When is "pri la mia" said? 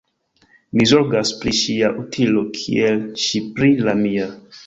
3.59-4.27